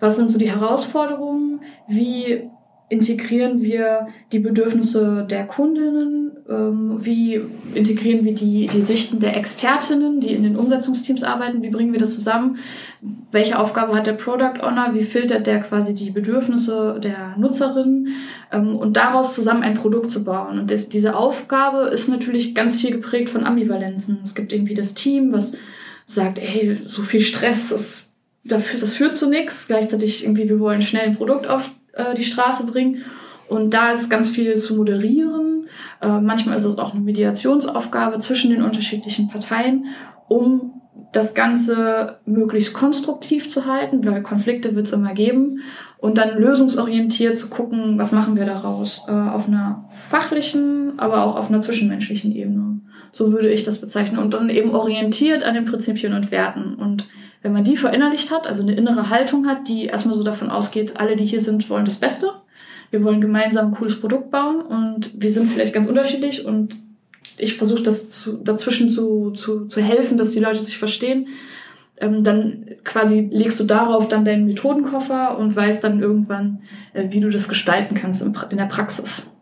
Was 0.01 0.17
sind 0.17 0.31
so 0.31 0.39
die 0.39 0.51
Herausforderungen? 0.51 1.61
Wie 1.87 2.51
integrieren 2.95 3.61
wir 3.61 4.07
die 4.31 4.39
Bedürfnisse 4.39 5.27
der 5.29 5.47
Kundinnen? 5.47 6.31
Ähm, 6.49 7.05
wie 7.05 7.41
integrieren 7.75 8.25
wir 8.25 8.35
die, 8.35 8.67
die 8.67 8.83
Sichten 8.83 9.19
der 9.19 9.37
Expertinnen, 9.37 10.21
die 10.21 10.33
in 10.33 10.45
den 10.45 10.57
Umsetzungsteams 10.57 11.25
arbeiten? 11.25 11.61
Wie 11.61 11.71
bringen 11.71 11.93
wir 11.93 11.99
das 11.99 12.15
zusammen? 12.15 12.59
Welche 13.33 13.59
Aufgabe 13.59 13.97
hat 13.97 14.07
der 14.07 14.13
Product 14.13 14.63
Owner? 14.63 14.95
Wie 14.95 15.01
filtert 15.01 15.49
der 15.49 15.61
quasi 15.61 15.93
die 15.93 16.11
Bedürfnisse 16.11 17.01
der 17.03 17.35
Nutzerinnen? 17.37 18.15
Ähm, 18.53 18.77
und 18.77 18.97
daraus 18.97 19.35
zusammen 19.35 19.65
ein 19.65 19.75
Produkt 19.75 20.13
zu 20.13 20.23
bauen. 20.23 20.61
Und 20.61 20.71
das, 20.71 20.89
diese 20.89 21.17
Aufgabe 21.17 21.89
ist 21.89 22.09
natürlich 22.09 22.55
ganz 22.55 22.77
viel 22.77 22.93
geprägt 22.93 23.29
von 23.29 23.45
Ambivalenzen. 23.45 24.21
Es 24.23 24.37
gibt 24.37 24.53
irgendwie 24.53 24.75
das 24.75 24.95
Team, 24.95 25.33
was 25.33 25.57
sagt, 26.07 26.39
ey, 26.39 26.77
so 26.77 27.03
viel 27.03 27.23
Stress, 27.23 27.71
das, 27.71 28.11
das 28.45 28.95
führt 28.95 29.17
zu 29.17 29.29
nichts. 29.29 29.67
Gleichzeitig 29.67 30.23
irgendwie, 30.23 30.49
wir 30.49 30.61
wollen 30.61 30.83
schnell 30.83 31.07
ein 31.07 31.17
Produkt 31.17 31.49
auf 31.49 31.73
äh, 31.97 32.15
die 32.15 32.25
Straße 32.25 32.67
bringen. 32.67 33.05
Und 33.49 33.75
da 33.75 33.93
ist 33.93 34.09
ganz 34.09 34.29
viel 34.29 34.57
zu 34.57 34.75
moderieren. 34.75 35.67
Äh, 36.01 36.21
manchmal 36.21 36.57
ist 36.57 36.65
es 36.65 36.79
auch 36.79 36.93
eine 36.93 37.03
Mediationsaufgabe 37.03 38.19
zwischen 38.19 38.51
den 38.51 38.63
unterschiedlichen 38.63 39.29
Parteien, 39.29 39.87
um 40.29 40.81
das 41.13 41.35
Ganze 41.35 42.19
möglichst 42.25 42.75
konstruktiv 42.75 43.49
zu 43.49 43.67
halten, 43.67 44.05
weil 44.05 44.23
Konflikte 44.23 44.75
wird 44.75 44.87
es 44.87 44.93
immer 44.93 45.15
geben 45.15 45.61
und 45.99 46.19
dann 46.19 46.39
lösungsorientiert 46.39 47.39
zu 47.39 47.49
gucken, 47.49 47.99
was 47.99 48.13
machen 48.13 48.37
wir 48.37 48.45
daraus, 48.45 49.05
äh, 49.09 49.13
auf 49.13 49.49
einer 49.49 49.87
fachlichen, 49.89 50.99
aber 50.99 51.25
auch 51.25 51.37
auf 51.37 51.49
einer 51.49 51.63
zwischenmenschlichen 51.63 52.35
Ebene. 52.35 52.81
So 53.13 53.33
würde 53.33 53.51
ich 53.51 53.63
das 53.63 53.81
bezeichnen. 53.81 54.19
Und 54.19 54.35
dann 54.35 54.51
eben 54.51 54.75
orientiert 54.75 55.45
an 55.45 55.55
den 55.55 55.65
Prinzipien 55.65 56.13
und 56.13 56.31
Werten. 56.31 56.75
Und 56.75 57.07
wenn 57.45 57.53
man 57.53 57.63
die 57.63 57.77
verinnerlicht 57.77 58.33
hat, 58.33 58.49
also 58.49 58.63
eine 58.63 58.75
innere 58.75 59.11
Haltung 59.11 59.47
hat, 59.47 59.69
die 59.69 59.85
erstmal 59.85 60.17
so 60.17 60.25
davon 60.25 60.51
ausgeht, 60.51 60.97
alle, 60.97 61.15
die 61.15 61.25
hier 61.25 61.41
sind, 61.41 61.71
wollen 61.71 61.85
das 61.85 62.01
Beste. 62.01 62.31
Wir 62.91 63.05
wollen 63.05 63.21
gemeinsam 63.21 63.67
ein 63.67 63.75
cooles 63.75 64.01
Produkt 64.01 64.33
bauen 64.33 64.63
und 64.63 65.13
wir 65.15 65.31
sind 65.31 65.53
vielleicht 65.53 65.73
ganz 65.73 65.87
unterschiedlich 65.87 66.45
und 66.45 66.75
ich 67.39 67.57
versuche 67.57 67.83
das 67.83 68.11
zu, 68.11 68.39
dazwischen 68.39 68.89
zu, 68.89 69.31
zu, 69.31 69.67
zu 69.67 69.81
helfen, 69.81 70.17
dass 70.17 70.33
die 70.33 70.41
Leute 70.41 70.63
sich 70.63 70.79
verstehen 70.79 71.29
ähm, 71.99 72.25
dann 72.25 72.67
quasi 72.83 73.29
legst 73.31 73.61
du 73.61 73.65
darauf 73.65 74.09
dann 74.09 74.25
deinen 74.25 74.47
Methodenkoffer 74.47 75.39
und 75.39 75.55
weißt 75.55 75.85
dann 75.85 76.01
irgendwann, 76.01 76.63
äh, 76.93 77.07
wie 77.11 77.21
du 77.21 77.31
das 77.31 77.49
gestalten 77.49 77.95
kannst 77.95 78.23
in, 78.23 78.35
in 78.51 78.57
der 78.57 78.65
Praxis. 78.65 79.34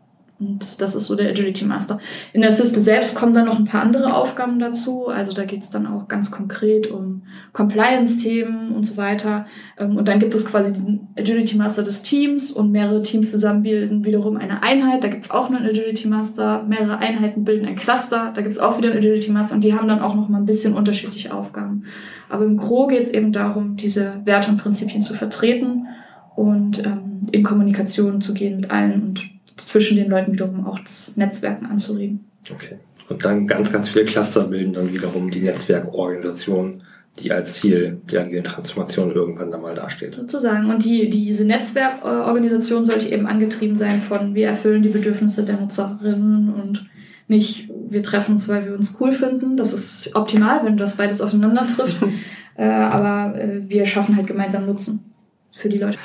Und 0.42 0.80
das 0.80 0.96
ist 0.96 1.06
so 1.06 1.14
der 1.14 1.30
Agility 1.30 1.64
Master. 1.64 2.00
In 2.32 2.40
der 2.40 2.50
System 2.50 2.82
selbst 2.82 3.14
kommen 3.14 3.32
dann 3.32 3.46
noch 3.46 3.58
ein 3.58 3.64
paar 3.64 3.82
andere 3.82 4.14
Aufgaben 4.14 4.58
dazu. 4.58 5.06
Also 5.06 5.32
da 5.32 5.44
geht's 5.44 5.70
dann 5.70 5.86
auch 5.86 6.08
ganz 6.08 6.32
konkret 6.32 6.90
um 6.90 7.22
Compliance-Themen 7.52 8.74
und 8.74 8.84
so 8.84 8.96
weiter. 8.96 9.46
Ähm, 9.78 9.96
und 9.96 10.08
dann 10.08 10.18
gibt 10.18 10.34
es 10.34 10.46
quasi 10.46 10.72
den 10.72 11.08
Agility 11.16 11.56
Master 11.56 11.84
des 11.84 12.02
Teams 12.02 12.50
und 12.50 12.72
mehrere 12.72 13.02
Teams 13.02 13.30
zusammen 13.30 13.62
bilden 13.62 14.04
wiederum 14.04 14.36
eine 14.36 14.64
Einheit. 14.64 15.04
Da 15.04 15.08
gibt's 15.08 15.30
auch 15.30 15.48
einen 15.48 15.64
Agility 15.64 16.08
Master. 16.08 16.64
Mehrere 16.64 16.98
Einheiten 16.98 17.44
bilden 17.44 17.66
ein 17.66 17.76
Cluster. 17.76 18.32
Da 18.34 18.42
gibt's 18.42 18.58
auch 18.58 18.78
wieder 18.78 18.90
einen 18.90 18.98
Agility 18.98 19.30
Master 19.30 19.54
und 19.54 19.62
die 19.62 19.74
haben 19.74 19.86
dann 19.86 20.00
auch 20.00 20.16
noch 20.16 20.28
mal 20.28 20.38
ein 20.38 20.46
bisschen 20.46 20.74
unterschiedliche 20.74 21.32
Aufgaben. 21.32 21.84
Aber 22.28 22.44
im 22.44 22.56
Gro 22.56 22.88
geht's 22.88 23.12
eben 23.12 23.30
darum, 23.30 23.76
diese 23.76 24.22
Werte 24.24 24.50
und 24.50 24.56
Prinzipien 24.56 25.02
zu 25.02 25.14
vertreten 25.14 25.86
und 26.34 26.84
ähm, 26.84 27.22
in 27.30 27.44
Kommunikation 27.44 28.20
zu 28.20 28.34
gehen 28.34 28.56
mit 28.56 28.70
allen 28.70 29.02
und 29.02 29.31
zwischen 29.56 29.96
den 29.96 30.10
Leuten 30.10 30.32
wiederum 30.32 30.66
auch 30.66 30.78
das 30.78 31.16
Netzwerken 31.16 31.66
anzuregen. 31.66 32.24
Okay. 32.50 32.76
Und 33.08 33.24
dann 33.24 33.46
ganz, 33.46 33.72
ganz 33.72 33.88
viele 33.88 34.04
Cluster 34.04 34.44
bilden 34.44 34.72
dann 34.72 34.92
wiederum 34.92 35.30
die 35.30 35.40
Netzwerkorganisation, 35.40 36.82
die 37.18 37.30
als 37.30 37.54
Ziel 37.54 38.00
der 38.10 38.22
agilen 38.22 38.44
Transformation 38.44 39.12
irgendwann 39.12 39.50
dann 39.50 39.60
mal 39.60 39.74
dasteht. 39.74 40.14
Sozusagen. 40.14 40.70
Und 40.70 40.84
die, 40.84 41.10
diese 41.10 41.44
Netzwerkorganisation 41.44 42.86
sollte 42.86 43.08
eben 43.10 43.26
angetrieben 43.26 43.76
sein 43.76 44.00
von, 44.00 44.34
wir 44.34 44.46
erfüllen 44.48 44.82
die 44.82 44.88
Bedürfnisse 44.88 45.44
der 45.44 45.58
Nutzerinnen 45.58 46.54
und 46.54 46.86
nicht, 47.28 47.70
wir 47.88 48.02
treffen 48.02 48.32
uns, 48.32 48.48
weil 48.48 48.64
wir 48.66 48.74
uns 48.74 48.96
cool 49.00 49.12
finden. 49.12 49.56
Das 49.56 49.72
ist 49.72 50.14
optimal, 50.14 50.64
wenn 50.64 50.76
das 50.76 50.96
beides 50.96 51.20
aufeinander 51.20 51.66
trifft. 51.66 52.02
äh, 52.56 52.64
aber 52.64 53.38
äh, 53.38 53.62
wir 53.68 53.86
schaffen 53.86 54.16
halt 54.16 54.26
gemeinsam 54.26 54.66
Nutzen 54.66 55.12
für 55.50 55.68
die 55.68 55.78
Leute. 55.78 55.98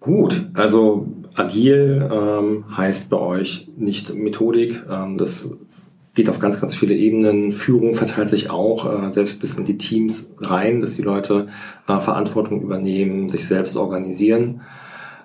Gut, 0.00 0.48
also 0.54 1.08
agil 1.36 2.08
ähm, 2.12 2.64
heißt 2.76 3.10
bei 3.10 3.18
euch 3.18 3.68
nicht 3.76 4.14
Methodik. 4.14 4.82
Ähm, 4.90 5.18
das 5.18 5.48
geht 6.14 6.30
auf 6.30 6.40
ganz, 6.40 6.60
ganz 6.60 6.74
viele 6.74 6.94
Ebenen. 6.94 7.52
Führung 7.52 7.94
verteilt 7.94 8.30
sich 8.30 8.50
auch 8.50 9.06
äh, 9.06 9.10
selbst 9.10 9.38
bis 9.38 9.54
in 9.54 9.64
die 9.64 9.78
Teams 9.78 10.34
rein, 10.40 10.80
dass 10.80 10.96
die 10.96 11.02
Leute 11.02 11.48
äh, 11.86 12.00
Verantwortung 12.00 12.62
übernehmen, 12.62 13.28
sich 13.28 13.46
selbst 13.46 13.76
organisieren. 13.76 14.62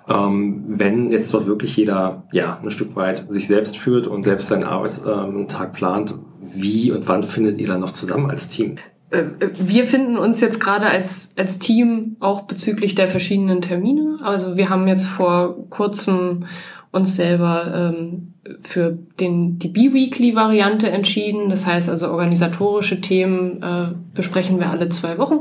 Ähm, 0.08 0.64
wenn 0.66 1.10
jetzt 1.10 1.32
dort 1.32 1.46
wirklich 1.46 1.76
jeder 1.76 2.24
ja 2.32 2.58
ein 2.62 2.70
Stück 2.70 2.94
weit 2.96 3.26
sich 3.30 3.46
selbst 3.46 3.78
führt 3.78 4.06
und 4.06 4.24
selbst 4.24 4.48
seinen 4.48 4.64
Arbeitstag 4.64 5.68
ähm, 5.68 5.72
plant, 5.72 6.14
wie 6.40 6.90
und 6.90 7.08
wann 7.08 7.22
findet 7.22 7.60
ihr 7.60 7.68
dann 7.68 7.80
noch 7.80 7.92
zusammen 7.92 8.28
als 8.28 8.48
Team? 8.48 8.76
Äh, 9.12 9.24
wir 9.58 9.86
finden 9.86 10.16
uns 10.16 10.40
jetzt 10.40 10.60
gerade 10.60 10.86
als, 10.86 11.34
als 11.36 11.58
Team 11.58 12.16
auch 12.20 12.42
bezüglich 12.42 12.94
der 12.94 13.08
verschiedenen 13.08 13.62
Termine. 13.62 14.18
Also 14.22 14.56
wir 14.56 14.68
haben 14.68 14.88
jetzt 14.88 15.06
vor 15.06 15.68
kurzem 15.68 16.46
uns 16.90 17.16
selber 17.16 17.72
ähm, 17.74 18.34
für 18.60 18.98
den, 19.18 19.58
die 19.58 19.68
B-Weekly-Variante 19.68 20.90
entschieden. 20.90 21.48
Das 21.48 21.66
heißt 21.66 21.88
also 21.88 22.10
organisatorische 22.10 23.00
Themen 23.00 23.62
äh, 23.62 23.94
besprechen 24.14 24.58
wir 24.58 24.70
alle 24.70 24.88
zwei 24.88 25.18
Wochen. 25.18 25.40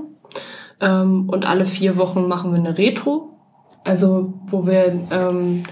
Ähm, 0.79 1.29
und 1.29 1.45
alle 1.45 1.65
vier 1.65 1.97
Wochen 1.97 2.27
machen 2.27 2.51
wir 2.51 2.59
eine 2.59 2.77
Retro. 2.77 3.37
Also 3.83 4.33
wo 4.45 4.65
wir 4.65 4.93
ähm, 5.11 5.63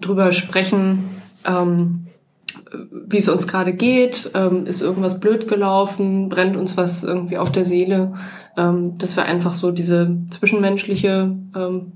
drüber 0.00 0.32
sprechen, 0.32 1.04
ähm, 1.46 2.05
wie 2.90 3.18
es 3.18 3.28
uns 3.28 3.46
gerade 3.46 3.72
geht, 3.72 4.30
ähm, 4.34 4.66
ist 4.66 4.82
irgendwas 4.82 5.20
blöd 5.20 5.48
gelaufen, 5.48 6.28
brennt 6.28 6.56
uns 6.56 6.76
was 6.76 7.04
irgendwie 7.04 7.38
auf 7.38 7.52
der 7.52 7.66
Seele, 7.66 8.14
ähm, 8.56 8.98
dass 8.98 9.16
wir 9.16 9.24
einfach 9.24 9.54
so 9.54 9.70
diese 9.70 10.16
zwischenmenschliche, 10.30 11.36
ähm, 11.54 11.92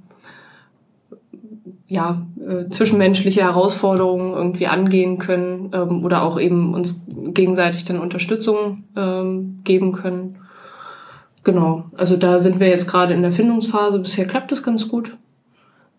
ja, 1.89 2.27
äh, 2.47 2.69
zwischenmenschliche 2.71 3.43
Herausforderungen 3.43 4.35
irgendwie 4.35 4.67
angehen 4.67 5.19
können 5.19 5.71
ähm, 5.73 6.05
oder 6.05 6.23
auch 6.23 6.39
eben 6.39 6.75
uns 6.75 7.07
gegenseitig 7.09 7.85
dann 7.85 7.99
Unterstützung 7.99 8.85
ähm, 8.97 9.61
geben 9.65 9.93
können. 9.93 10.37
Genau, 11.43 11.85
also 11.97 12.17
da 12.17 12.41
sind 12.41 12.61
wir 12.61 12.69
jetzt 12.69 12.89
gerade 12.89 13.15
in 13.15 13.23
der 13.23 13.33
Findungsphase. 13.33 13.99
Bisher 13.99 14.27
klappt 14.27 14.53
das 14.53 14.63
ganz 14.63 14.89
gut. 14.89 15.17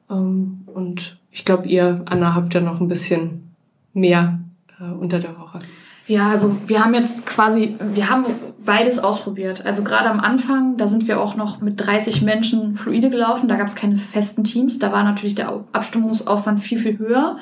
Ähm, 0.10 0.62
und 0.74 1.17
ich 1.31 1.46
glaube, 1.46 1.67
ihr, 1.67 2.03
Anna, 2.05 2.36
habt 2.36 2.53
ja 2.53 2.62
noch 2.62 2.79
ein 2.79 2.88
bisschen 2.88 3.50
mehr 3.93 4.39
äh, 4.79 4.91
unter 4.91 5.19
der 5.19 5.38
Woche? 5.38 5.60
Ja, 6.07 6.29
also 6.29 6.57
wir 6.67 6.83
haben 6.83 6.93
jetzt 6.93 7.25
quasi, 7.25 7.75
wir 7.93 8.10
haben 8.10 8.25
beides 8.65 9.00
ausprobiert. 9.00 9.65
Also 9.65 9.83
gerade 9.83 10.10
am 10.10 10.19
Anfang, 10.19 10.77
da 10.77 10.88
sind 10.88 11.07
wir 11.07 11.21
auch 11.21 11.36
noch 11.36 11.62
mit 11.62 11.79
30 11.86 12.21
Menschen 12.21 12.75
fluide 12.75 13.10
gelaufen, 13.10 13.48
da 13.48 13.55
gab 13.55 13.67
es 13.67 13.75
keine 13.75 13.95
festen 13.95 14.43
Teams, 14.43 14.79
da 14.79 14.91
war 14.91 15.03
natürlich 15.03 15.36
der 15.36 15.63
Abstimmungsaufwand 15.71 16.60
viel, 16.60 16.77
viel 16.77 16.98
höher. 16.98 17.38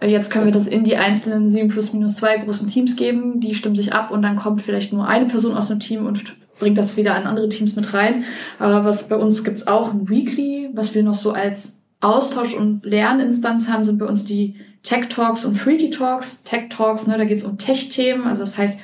Äh, 0.00 0.08
jetzt 0.08 0.30
können 0.30 0.46
wir 0.46 0.52
das 0.52 0.66
in 0.66 0.84
die 0.84 0.96
einzelnen 0.96 1.48
7 1.48 1.68
plus 1.68 1.92
minus 1.92 2.16
2 2.16 2.38
großen 2.38 2.68
Teams 2.68 2.96
geben, 2.96 3.40
die 3.40 3.54
stimmen 3.54 3.76
sich 3.76 3.92
ab 3.92 4.10
und 4.10 4.22
dann 4.22 4.36
kommt 4.36 4.62
vielleicht 4.62 4.92
nur 4.92 5.06
eine 5.06 5.26
Person 5.26 5.56
aus 5.56 5.68
dem 5.68 5.80
Team 5.80 6.06
und 6.06 6.36
bringt 6.58 6.78
das 6.78 6.96
wieder 6.96 7.14
an 7.14 7.26
andere 7.26 7.48
Teams 7.48 7.76
mit 7.76 7.94
rein. 7.94 8.24
Aber 8.58 8.84
was 8.84 9.08
bei 9.08 9.16
uns 9.16 9.44
gibt's 9.44 9.66
auch 9.66 9.92
ein 9.92 10.08
Weekly, 10.08 10.70
was 10.72 10.94
wir 10.94 11.02
noch 11.02 11.14
so 11.14 11.32
als 11.32 11.82
Austausch- 12.00 12.54
und 12.54 12.84
Lerninstanz 12.84 13.68
haben, 13.68 13.84
sind 13.84 13.98
bei 13.98 14.06
uns 14.06 14.24
die 14.24 14.56
Tech 14.82 15.08
Talks 15.08 15.44
und 15.44 15.56
Freaky 15.56 15.90
Talks. 15.90 16.42
Tech 16.42 16.68
Talks, 16.70 17.06
ne, 17.06 17.18
da 17.18 17.24
geht 17.24 17.38
es 17.38 17.44
um 17.44 17.58
Tech-Themen. 17.58 18.26
Also 18.26 18.42
das 18.42 18.58
heißt, 18.58 18.80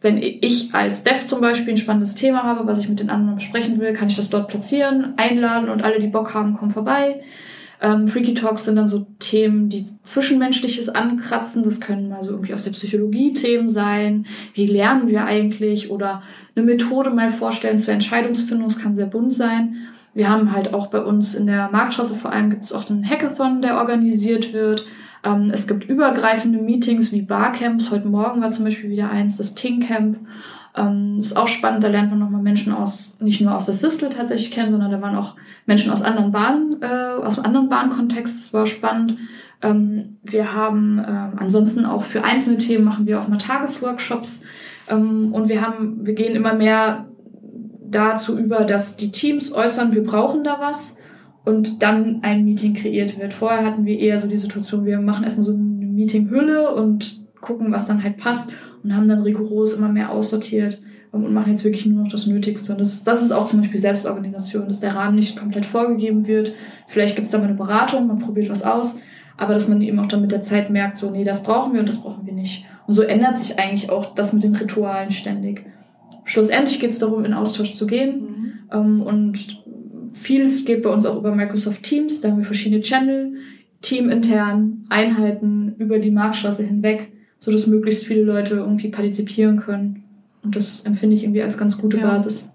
wenn 0.00 0.18
ich 0.18 0.74
als 0.74 1.02
Dev 1.02 1.24
zum 1.24 1.40
Beispiel 1.40 1.74
ein 1.74 1.78
spannendes 1.78 2.14
Thema 2.14 2.44
habe, 2.44 2.66
was 2.66 2.78
ich 2.78 2.88
mit 2.88 3.00
den 3.00 3.10
anderen 3.10 3.36
besprechen 3.36 3.80
will, 3.80 3.92
kann 3.94 4.08
ich 4.08 4.16
das 4.16 4.30
dort 4.30 4.48
platzieren, 4.48 5.14
einladen 5.16 5.68
und 5.68 5.82
alle, 5.82 5.98
die 5.98 6.06
Bock 6.06 6.34
haben, 6.34 6.54
kommen 6.54 6.70
vorbei. 6.70 7.20
Ähm, 7.80 8.08
Freaky 8.08 8.34
Talks 8.34 8.64
sind 8.64 8.76
dann 8.76 8.88
so 8.88 9.06
Themen, 9.18 9.68
die 9.68 9.84
Zwischenmenschliches 10.02 10.88
ankratzen. 10.88 11.62
Das 11.62 11.80
können 11.80 12.08
mal 12.08 12.24
so 12.24 12.30
irgendwie 12.30 12.54
aus 12.54 12.64
der 12.64 12.72
Psychologie 12.72 13.32
Themen 13.32 13.70
sein. 13.70 14.26
Wie 14.54 14.66
lernen 14.66 15.08
wir 15.08 15.24
eigentlich? 15.24 15.90
Oder 15.90 16.22
eine 16.54 16.64
Methode 16.64 17.10
mal 17.10 17.30
vorstellen 17.30 17.78
zur 17.78 17.94
Entscheidungsfindung. 17.94 18.68
Das 18.68 18.78
kann 18.78 18.96
sehr 18.96 19.06
bunt 19.06 19.34
sein. 19.34 19.76
Wir 20.14 20.28
haben 20.28 20.52
halt 20.52 20.74
auch 20.74 20.88
bei 20.88 21.00
uns 21.00 21.34
in 21.34 21.46
der 21.46 21.70
Marktstraße 21.70 22.16
vor 22.16 22.32
allem 22.32 22.50
gibt 22.50 22.64
es 22.64 22.72
auch 22.72 22.90
einen 22.90 23.08
Hackathon, 23.08 23.62
der 23.62 23.76
organisiert 23.76 24.52
wird. 24.52 24.86
Ähm, 25.24 25.50
es 25.52 25.66
gibt 25.66 25.84
übergreifende 25.84 26.58
Meetings 26.58 27.12
wie 27.12 27.22
Barcamps. 27.22 27.90
Heute 27.90 28.08
Morgen 28.08 28.40
war 28.40 28.50
zum 28.50 28.64
Beispiel 28.64 28.90
wieder 28.90 29.10
eins, 29.10 29.36
das 29.38 29.54
Ting-Camp. 29.54 30.18
Ähm, 30.76 31.16
ist 31.18 31.36
auch 31.36 31.48
spannend, 31.48 31.82
da 31.82 31.88
lernt 31.88 32.10
man 32.10 32.20
nochmal 32.20 32.42
Menschen 32.42 32.72
aus, 32.72 33.16
nicht 33.20 33.40
nur 33.40 33.54
aus 33.54 33.66
der 33.66 33.74
Sistel 33.74 34.10
tatsächlich 34.10 34.50
kennen, 34.50 34.70
sondern 34.70 34.90
da 34.90 35.00
waren 35.02 35.16
auch 35.16 35.34
Menschen 35.66 35.90
aus 35.90 36.02
anderen 36.02 36.30
Bahnen, 36.30 36.76
äh, 36.80 37.22
aus 37.22 37.38
einem 37.38 37.46
anderen 37.46 37.68
Bahnkontext. 37.68 38.38
Das 38.38 38.54
war 38.54 38.66
spannend. 38.66 39.16
Ähm, 39.60 40.18
wir 40.22 40.54
haben 40.54 40.98
ähm, 40.98 41.32
ansonsten 41.36 41.84
auch 41.84 42.04
für 42.04 42.22
einzelne 42.22 42.58
Themen 42.58 42.84
machen 42.84 43.06
wir 43.06 43.20
auch 43.20 43.28
mal 43.28 43.38
Tagesworkshops. 43.38 44.42
Ähm, 44.88 45.32
und 45.32 45.48
wir 45.48 45.62
haben, 45.62 46.06
wir 46.06 46.14
gehen 46.14 46.36
immer 46.36 46.54
mehr 46.54 47.06
dazu 47.90 48.38
über, 48.38 48.64
dass 48.64 48.96
die 48.96 49.10
Teams 49.10 49.52
äußern, 49.52 49.94
wir 49.94 50.04
brauchen 50.04 50.44
da 50.44 50.58
was 50.60 50.98
und 51.44 51.82
dann 51.82 52.20
ein 52.22 52.44
Meeting 52.44 52.74
kreiert 52.74 53.18
wird. 53.18 53.32
Vorher 53.32 53.64
hatten 53.64 53.84
wir 53.84 53.98
eher 53.98 54.20
so 54.20 54.28
die 54.28 54.38
Situation, 54.38 54.84
wir 54.84 55.00
machen 55.00 55.24
erstmal 55.24 55.44
so 55.44 55.52
eine 55.52 55.62
Meeting-Hülle 55.62 56.74
und 56.74 57.18
gucken, 57.40 57.72
was 57.72 57.86
dann 57.86 58.02
halt 58.02 58.16
passt 58.16 58.52
und 58.82 58.94
haben 58.94 59.08
dann 59.08 59.22
rigoros 59.22 59.72
immer 59.72 59.88
mehr 59.88 60.10
aussortiert 60.10 60.80
und 61.10 61.32
machen 61.32 61.52
jetzt 61.52 61.64
wirklich 61.64 61.86
nur 61.86 62.04
noch 62.04 62.10
das 62.10 62.26
Nötigste. 62.26 62.72
Und 62.72 62.80
das, 62.80 63.04
das 63.04 63.22
ist 63.22 63.32
auch 63.32 63.46
zum 63.46 63.60
Beispiel 63.60 63.80
Selbstorganisation, 63.80 64.68
dass 64.68 64.80
der 64.80 64.94
Rahmen 64.94 65.16
nicht 65.16 65.38
komplett 65.38 65.66
vorgegeben 65.66 66.26
wird. 66.26 66.52
Vielleicht 66.86 67.16
gibt 67.16 67.26
es 67.26 67.32
da 67.32 67.38
mal 67.38 67.44
eine 67.44 67.54
Beratung, 67.54 68.06
man 68.06 68.18
probiert 68.18 68.50
was 68.50 68.64
aus, 68.64 69.00
aber 69.36 69.54
dass 69.54 69.68
man 69.68 69.80
eben 69.80 69.98
auch 69.98 70.06
dann 70.06 70.20
mit 70.20 70.32
der 70.32 70.42
Zeit 70.42 70.70
merkt, 70.70 70.96
so, 70.96 71.10
nee, 71.10 71.24
das 71.24 71.42
brauchen 71.42 71.72
wir 71.72 71.80
und 71.80 71.88
das 71.88 72.02
brauchen 72.02 72.26
wir 72.26 72.34
nicht. 72.34 72.64
Und 72.86 72.94
so 72.94 73.02
ändert 73.02 73.38
sich 73.38 73.58
eigentlich 73.58 73.90
auch 73.90 74.14
das 74.14 74.32
mit 74.32 74.42
den 74.42 74.56
Ritualen 74.56 75.10
ständig. 75.10 75.66
Schlussendlich 76.24 76.80
geht 76.80 76.90
es 76.90 76.98
darum, 76.98 77.24
in 77.24 77.34
Austausch 77.34 77.74
zu 77.74 77.86
gehen. 77.86 78.20
Mhm. 78.20 78.52
Ähm, 78.72 79.02
und 79.02 79.64
Vieles 80.18 80.64
geht 80.64 80.82
bei 80.82 80.90
uns 80.90 81.06
auch 81.06 81.16
über 81.16 81.34
Microsoft 81.34 81.82
Teams. 81.84 82.20
Da 82.20 82.30
haben 82.30 82.38
wir 82.38 82.44
verschiedene 82.44 82.82
Channel, 82.82 83.34
teamintern, 83.82 84.84
Einheiten 84.88 85.74
über 85.78 85.98
die 85.98 86.10
Marktstraße 86.10 86.64
hinweg, 86.64 87.12
so 87.38 87.52
dass 87.52 87.66
möglichst 87.66 88.04
viele 88.04 88.22
Leute 88.22 88.56
irgendwie 88.56 88.88
partizipieren 88.88 89.58
können. 89.60 90.04
Und 90.42 90.56
das 90.56 90.82
empfinde 90.82 91.14
ich 91.14 91.22
irgendwie 91.22 91.42
als 91.42 91.56
ganz 91.56 91.78
gute 91.78 91.98
ja. 91.98 92.06
Basis. 92.06 92.52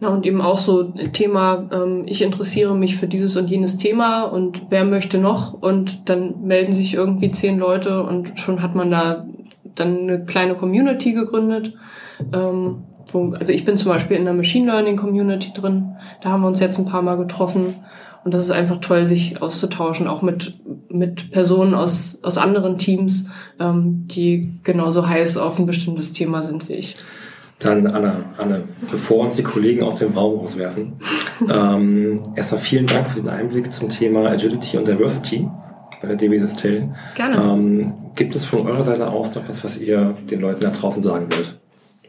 Na, 0.00 0.08
und 0.08 0.26
eben 0.26 0.40
auch 0.40 0.60
so 0.60 0.84
Thema, 1.12 1.68
ähm, 1.72 2.04
ich 2.06 2.22
interessiere 2.22 2.76
mich 2.76 2.96
für 2.96 3.08
dieses 3.08 3.36
und 3.36 3.48
jenes 3.48 3.78
Thema 3.78 4.22
und 4.24 4.66
wer 4.68 4.84
möchte 4.84 5.18
noch? 5.18 5.54
Und 5.54 6.08
dann 6.08 6.46
melden 6.46 6.72
sich 6.72 6.94
irgendwie 6.94 7.32
zehn 7.32 7.58
Leute 7.58 8.04
und 8.04 8.38
schon 8.38 8.62
hat 8.62 8.74
man 8.74 8.90
da 8.90 9.26
dann 9.74 9.98
eine 10.00 10.24
kleine 10.24 10.54
Community 10.54 11.12
gegründet. 11.12 11.74
Ähm, 12.32 12.84
wo, 13.10 13.32
also 13.32 13.52
ich 13.52 13.64
bin 13.64 13.76
zum 13.76 13.90
Beispiel 13.90 14.16
in 14.16 14.24
der 14.24 14.34
Machine 14.34 14.70
Learning 14.70 14.96
Community 14.96 15.52
drin. 15.52 15.96
Da 16.22 16.30
haben 16.30 16.42
wir 16.42 16.48
uns 16.48 16.60
jetzt 16.60 16.78
ein 16.78 16.86
paar 16.86 17.02
Mal 17.02 17.16
getroffen. 17.16 17.74
Und 18.24 18.34
das 18.34 18.44
ist 18.44 18.50
einfach 18.50 18.80
toll, 18.80 19.06
sich 19.06 19.40
auszutauschen, 19.40 20.08
auch 20.08 20.22
mit, 20.22 20.58
mit 20.90 21.30
Personen 21.30 21.74
aus, 21.74 22.18
aus 22.22 22.36
anderen 22.36 22.76
Teams, 22.76 23.28
ähm, 23.60 24.06
die 24.08 24.58
genauso 24.64 25.08
heiß 25.08 25.36
auf 25.38 25.58
ein 25.58 25.66
bestimmtes 25.66 26.12
Thema 26.12 26.42
sind 26.42 26.68
wie 26.68 26.74
ich. 26.74 26.96
Dann 27.58 27.86
Anna, 27.86 28.16
Anne, 28.36 28.64
bevor 28.90 29.24
uns 29.24 29.36
die 29.36 29.42
Kollegen 29.42 29.82
aus 29.82 29.98
dem 29.98 30.12
Raum 30.12 30.40
rauswerfen, 30.40 30.94
ähm, 31.52 32.20
erstmal 32.36 32.60
vielen 32.60 32.86
Dank 32.86 33.10
für 33.10 33.20
den 33.20 33.28
Einblick 33.28 33.72
zum 33.72 33.88
Thema 33.88 34.28
Agility 34.28 34.76
und 34.76 34.86
Diversity 34.86 35.48
bei 36.00 36.08
der 36.08 36.16
DB 36.16 36.38
Systel. 36.38 36.90
Gerne. 37.14 37.36
Ähm, 37.36 37.94
gibt 38.14 38.36
es 38.36 38.44
von 38.44 38.66
eurer 38.66 38.84
Seite 38.84 39.08
aus 39.08 39.34
noch 39.34 39.48
was, 39.48 39.64
was 39.64 39.78
ihr 39.78 40.16
den 40.30 40.40
Leuten 40.40 40.60
da 40.60 40.70
draußen 40.70 41.02
sagen 41.02 41.26
wollt? 41.32 41.57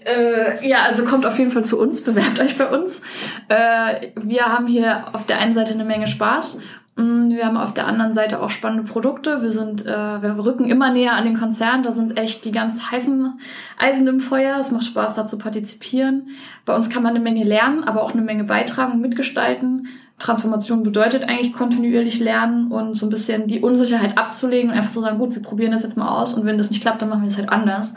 Äh, 0.09 0.67
ja, 0.67 0.83
also 0.83 1.05
kommt 1.05 1.25
auf 1.25 1.37
jeden 1.37 1.51
Fall 1.51 1.63
zu 1.63 1.79
uns, 1.79 2.01
bewerbt 2.03 2.39
euch 2.39 2.57
bei 2.57 2.67
uns. 2.67 3.01
Äh, 3.47 4.07
wir 4.15 4.45
haben 4.45 4.67
hier 4.67 5.05
auf 5.13 5.25
der 5.25 5.39
einen 5.39 5.53
Seite 5.53 5.73
eine 5.73 5.85
Menge 5.85 6.07
Spaß. 6.07 6.59
Mm, 6.95 7.29
wir 7.29 7.45
haben 7.45 7.57
auf 7.57 7.73
der 7.73 7.87
anderen 7.87 8.13
Seite 8.13 8.41
auch 8.41 8.49
spannende 8.49 8.83
Produkte. 8.83 9.41
Wir 9.41 9.51
sind, 9.51 9.85
äh, 9.85 10.21
wir 10.21 10.37
rücken 10.43 10.65
immer 10.65 10.91
näher 10.91 11.13
an 11.13 11.25
den 11.25 11.37
Konzern. 11.37 11.83
Da 11.83 11.95
sind 11.95 12.17
echt 12.17 12.45
die 12.45 12.51
ganz 12.51 12.91
heißen 12.91 13.39
Eisen 13.77 14.07
im 14.07 14.19
Feuer. 14.19 14.57
Es 14.59 14.71
macht 14.71 14.85
Spaß, 14.85 15.15
da 15.15 15.25
zu 15.25 15.37
partizipieren. 15.37 16.27
Bei 16.65 16.75
uns 16.75 16.89
kann 16.89 17.03
man 17.03 17.11
eine 17.11 17.23
Menge 17.23 17.43
lernen, 17.43 17.83
aber 17.83 18.03
auch 18.03 18.13
eine 18.13 18.21
Menge 18.21 18.43
beitragen 18.43 18.93
und 18.93 19.01
mitgestalten. 19.01 19.87
Transformation 20.19 20.83
bedeutet 20.83 21.23
eigentlich 21.23 21.53
kontinuierlich 21.53 22.19
lernen 22.19 22.71
und 22.71 22.95
so 22.95 23.05
ein 23.05 23.09
bisschen 23.09 23.47
die 23.47 23.61
Unsicherheit 23.61 24.17
abzulegen 24.17 24.69
und 24.69 24.75
einfach 24.75 24.91
so 24.91 25.01
sagen, 25.01 25.17
gut, 25.17 25.33
wir 25.33 25.41
probieren 25.41 25.71
das 25.71 25.83
jetzt 25.83 25.95
mal 25.95 26.09
aus 26.09 26.33
und 26.33 26.45
wenn 26.45 26.57
das 26.57 26.69
nicht 26.69 26.81
klappt, 26.81 27.01
dann 27.01 27.07
machen 27.07 27.21
wir 27.21 27.29
es 27.29 27.37
halt 27.37 27.49
anders. 27.49 27.95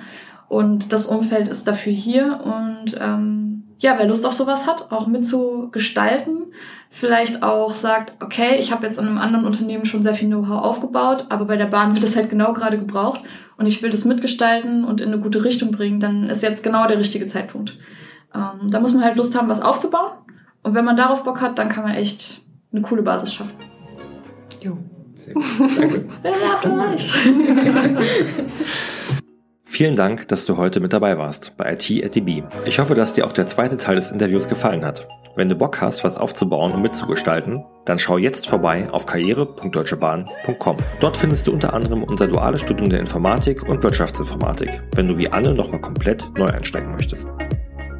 Und 0.53 0.93
das 0.93 1.07
Umfeld 1.07 1.49
ist 1.49 1.67
dafür 1.67 1.95
hier. 1.95 2.41
Und 2.45 2.95
ähm, 3.01 3.63
ja, 3.79 3.95
wer 3.97 4.07
Lust 4.07 4.27
auf 4.27 4.35
sowas 4.35 4.67
hat, 4.67 4.93
auch 4.93 5.07
mitzugestalten, 5.07 6.53
vielleicht 6.91 7.43
auch 7.43 7.73
sagt, 7.73 8.23
okay, 8.23 8.57
ich 8.59 8.71
habe 8.71 8.87
jetzt 8.87 8.99
in 8.99 9.07
einem 9.07 9.17
anderen 9.17 9.47
Unternehmen 9.47 9.87
schon 9.87 10.03
sehr 10.03 10.13
viel 10.13 10.29
Know-how 10.29 10.63
aufgebaut, 10.63 11.25
aber 11.31 11.47
bei 11.47 11.57
der 11.57 11.69
Bahn 11.69 11.95
wird 11.95 12.05
das 12.05 12.17
halt 12.17 12.29
genau 12.29 12.53
gerade 12.53 12.77
gebraucht 12.77 13.23
und 13.57 13.65
ich 13.65 13.83
will 13.83 13.89
das 13.89 14.05
mitgestalten 14.05 14.85
und 14.85 15.01
in 15.01 15.09
eine 15.09 15.23
gute 15.23 15.43
Richtung 15.43 15.71
bringen, 15.73 16.01
dann 16.01 16.29
ist 16.29 16.43
jetzt 16.43 16.63
genau 16.63 16.87
der 16.87 16.99
richtige 16.99 17.27
Zeitpunkt. 17.29 17.79
Ähm, 18.35 18.71
da 18.71 18.79
muss 18.79 18.93
man 18.93 19.05
halt 19.05 19.17
Lust 19.17 19.35
haben, 19.35 19.49
was 19.49 19.63
aufzubauen. 19.63 20.11
Und 20.63 20.75
wenn 20.75 20.85
man 20.85 20.99
darauf 20.99 21.25
Bock 21.25 21.41
hat, 21.41 21.59
dann 21.59 21.71
kann 21.71 21.85
man 21.85 21.95
echt 21.95 22.43
eine 22.73 22.83
coole 22.83 23.01
Basis 23.01 23.33
schaffen. 23.33 23.55
Jo. 24.61 24.77
Sehr 25.17 25.33
gut. 25.33 25.45
Danke. 25.79 25.99
Bewerbt 26.23 26.67
euch! 26.67 27.15
Vielen 29.83 29.97
Dank, 29.97 30.29
dass 30.29 30.47
du 30.47 30.59
heute 30.59 30.79
mit 30.79 30.93
dabei 30.93 31.19
warst 31.19 31.57
bei 31.57 31.73
IT 31.73 32.05
at 32.05 32.15
DB. 32.15 32.45
Ich 32.67 32.79
hoffe, 32.79 32.95
dass 32.95 33.15
dir 33.15 33.27
auch 33.27 33.33
der 33.33 33.49
zweite 33.49 33.77
Teil 33.77 33.97
des 33.97 34.13
Interviews 34.13 34.47
gefallen 34.47 34.85
hat. 34.85 35.09
Wenn 35.35 35.49
du 35.49 35.57
Bock 35.57 35.81
hast, 35.81 36.05
was 36.05 36.19
aufzubauen 36.19 36.71
und 36.71 36.83
mitzugestalten, 36.83 37.65
dann 37.85 37.99
schau 37.99 38.17
jetzt 38.17 38.47
vorbei 38.47 38.89
auf 38.93 39.07
karriere.deutschebahn.com. 39.07 40.77
Dort 41.01 41.17
findest 41.17 41.49
du 41.49 41.53
unter 41.53 41.75
anderem 41.75 42.05
unser 42.05 42.29
duales 42.29 42.61
Studium 42.61 42.91
der 42.91 43.01
Informatik 43.01 43.69
und 43.69 43.83
Wirtschaftsinformatik, 43.83 44.71
wenn 44.95 45.09
du 45.09 45.19
wie 45.19 45.29
Anne 45.33 45.53
nochmal 45.53 45.81
komplett 45.81 46.31
neu 46.39 46.47
einsteigen 46.47 46.93
möchtest. 46.93 47.29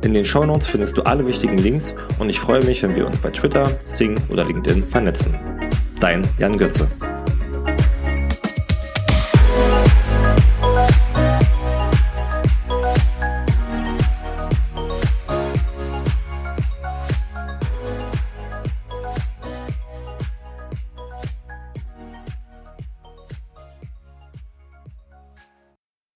In 0.03 0.15
den 0.15 0.25
Shownotes 0.25 0.69
findest 0.69 0.97
du 0.99 1.03
alle 1.03 1.27
wichtigen 1.27 1.59
Links 1.59 1.97
und 2.21 2.31
ich 2.31 2.39
freue 2.39 2.65
mich, 2.65 2.85
wenn 2.85 2.95
wir 2.95 3.09
uns 3.09 3.19
bei 3.19 3.31
Twitter, 3.31 3.69
Sing 3.87 4.23
oder 4.29 4.45
LinkedIn 4.45 4.85
vernetzen. 4.85 5.35
Dein 5.99 6.29
Jan 6.39 6.57
Götze. 6.57 6.87